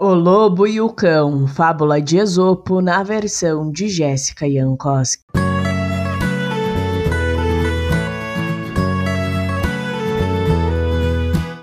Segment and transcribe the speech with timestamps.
[0.00, 5.22] O Lobo e o Cão, fábula de Esopo na versão de Jéssica Jankowski.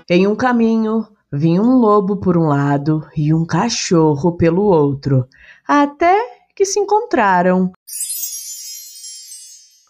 [0.08, 5.28] Em um caminho, vinha um lobo por um lado e um cachorro pelo outro,
[5.68, 6.18] até
[6.56, 7.70] que se encontraram.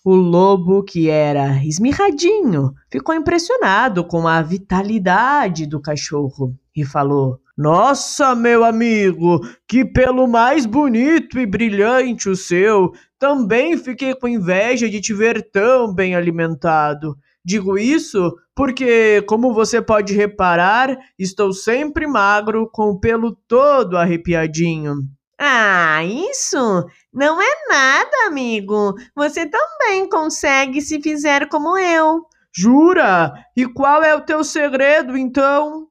[0.05, 8.35] O lobo, que era esmirradinho, ficou impressionado com a vitalidade do cachorro e falou: Nossa,
[8.35, 12.93] meu amigo, que pelo mais bonito e brilhante o seu!
[13.19, 17.17] Também fiquei com inveja de te ver tão bem alimentado.
[17.45, 24.95] Digo isso porque, como você pode reparar, estou sempre magro, com o pelo todo arrepiadinho.
[25.39, 28.95] Ah, isso não é nada, amigo.
[29.17, 32.23] Você também consegue se fizer como eu.
[32.55, 33.33] Jura?
[33.57, 35.89] E qual é o teu segredo, então?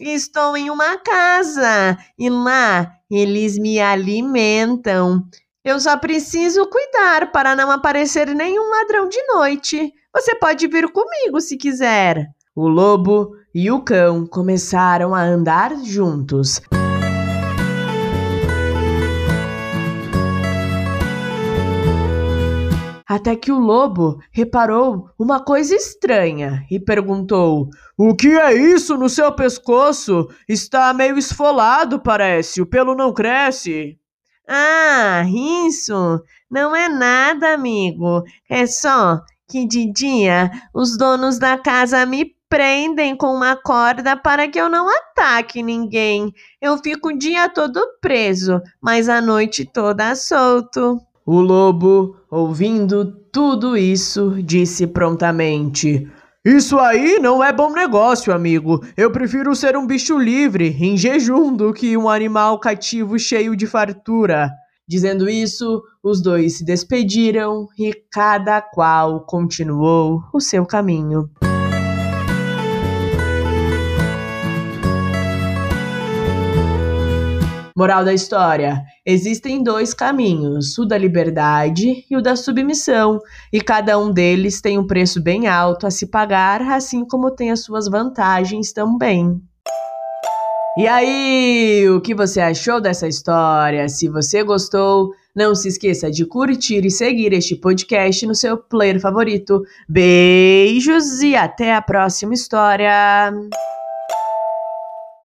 [0.00, 5.22] Estou em uma casa e lá eles me alimentam.
[5.62, 9.92] Eu só preciso cuidar para não aparecer nenhum ladrão de noite.
[10.14, 12.26] Você pode vir comigo se quiser.
[12.56, 16.62] O lobo e o cão começaram a andar juntos.
[23.10, 29.08] Até que o lobo reparou uma coisa estranha e perguntou: O que é isso no
[29.08, 30.28] seu pescoço?
[30.48, 32.62] Está meio esfolado, parece.
[32.62, 33.98] O pelo não cresce.
[34.48, 38.22] Ah, isso não é nada, amigo.
[38.48, 44.46] É só que de dia os donos da casa me prendem com uma corda para
[44.46, 46.32] que eu não ataque ninguém.
[46.60, 51.09] Eu fico o dia todo preso, mas a noite toda solto.
[51.32, 56.10] O lobo, ouvindo tudo isso, disse prontamente:
[56.44, 58.84] Isso aí não é bom negócio, amigo.
[58.96, 63.68] Eu prefiro ser um bicho livre, em jejum, do que um animal cativo cheio de
[63.68, 64.50] fartura.
[64.88, 71.30] Dizendo isso, os dois se despediram e cada qual continuou o seu caminho.
[77.80, 83.20] Moral da história: existem dois caminhos, o da liberdade e o da submissão,
[83.52, 87.50] e cada um deles tem um preço bem alto a se pagar, assim como tem
[87.50, 89.40] as suas vantagens também.
[90.78, 93.88] E aí, o que você achou dessa história?
[93.88, 99.00] Se você gostou, não se esqueça de curtir e seguir este podcast no seu player
[99.00, 99.62] favorito.
[99.88, 103.32] Beijos e até a próxima história!